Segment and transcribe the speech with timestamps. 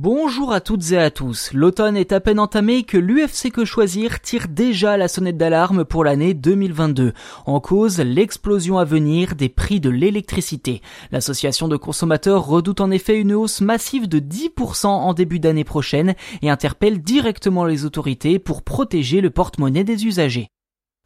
[0.00, 1.50] Bonjour à toutes et à tous.
[1.52, 6.04] L'automne est à peine entamé que l'UFC Que Choisir tire déjà la sonnette d'alarme pour
[6.04, 7.14] l'année 2022.
[7.46, 10.82] En cause, l'explosion à venir des prix de l'électricité.
[11.10, 16.14] L'association de consommateurs redoute en effet une hausse massive de 10% en début d'année prochaine
[16.42, 20.48] et interpelle directement les autorités pour protéger le porte-monnaie des usagers.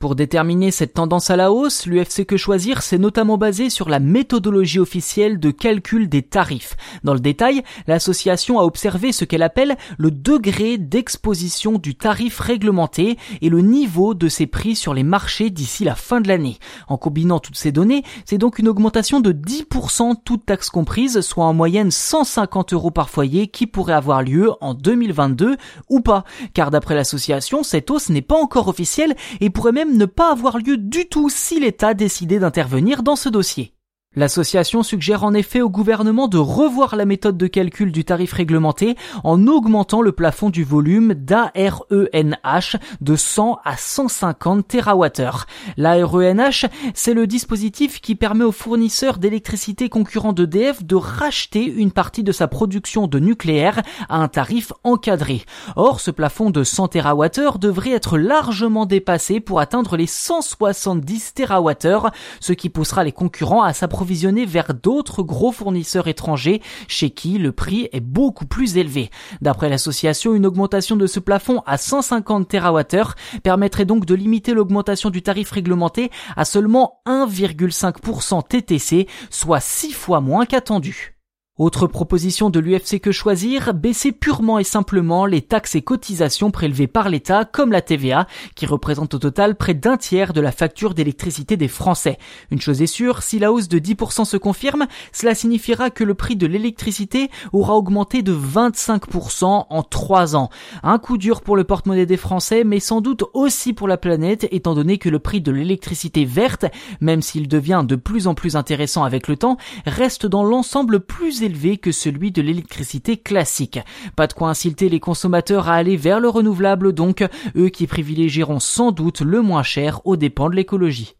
[0.02, 4.00] Pour déterminer cette tendance à la hausse, l'UFC Que Choisir s'est notamment basé sur la
[4.00, 6.76] méthodologie officielle de calcul des tarifs.
[7.04, 13.16] Dans le détail, l'association a observé ce qu'elle appelle le degré d'exposition du tarif réglementé
[13.42, 16.58] et le niveau de ses prix sur les marchés d'ici la fin de l'année.
[16.88, 21.44] En combinant toutes ces données, c'est donc une augmentation de 10% toutes taxes comprises, soit
[21.44, 25.56] en moyenne 150 euros par foyer qui pourrait avoir lieu en 2022
[25.88, 26.24] ou pas.
[26.54, 30.58] Car d'après l'association, cette hausse n'est pas encore officielle et pourrait même ne pas avoir
[30.58, 33.74] lieu du tout si l'État décidait d'intervenir dans ce dossier.
[34.14, 38.94] L'association suggère en effet au gouvernement de revoir la méthode de calcul du tarif réglementé
[39.24, 45.46] en augmentant le plafond du volume d'ARENH de 100 à 150 TWh.
[45.78, 52.22] L'ARENH, c'est le dispositif qui permet aux fournisseurs d'électricité concurrents d'EDF de racheter une partie
[52.22, 55.40] de sa production de nucléaire à un tarif encadré.
[55.74, 62.10] Or, ce plafond de 100 TWh devrait être largement dépassé pour atteindre les 170 TWh,
[62.40, 64.01] ce qui poussera les concurrents à s'approcher
[64.46, 69.10] vers d'autres gros fournisseurs étrangers chez qui le prix est beaucoup plus élevé.
[69.40, 75.10] D'après l'association, une augmentation de ce plafond à 150 TWh permettrait donc de limiter l'augmentation
[75.10, 81.14] du tarif réglementé à seulement 1,5% TTC, soit 6 fois moins qu'attendu.
[81.58, 86.86] Autre proposition de l'UFC que choisir, baisser purement et simplement les taxes et cotisations prélevées
[86.86, 90.94] par l'État, comme la TVA, qui représente au total près d'un tiers de la facture
[90.94, 92.16] d'électricité des Français.
[92.50, 96.14] Une chose est sûre, si la hausse de 10% se confirme, cela signifiera que le
[96.14, 100.48] prix de l'électricité aura augmenté de 25% en 3 ans.
[100.82, 104.48] Un coup dur pour le porte-monnaie des Français, mais sans doute aussi pour la planète,
[104.52, 106.64] étant donné que le prix de l'électricité verte,
[107.02, 111.00] même s'il devient de plus en plus intéressant avec le temps, reste dans l'ensemble
[111.42, 113.78] élevé que celui de l'électricité classique.
[114.16, 117.24] Pas de quoi inciter les consommateurs à aller vers le renouvelable donc,
[117.56, 121.16] eux qui privilégieront sans doute le moins cher aux dépens de l'écologie.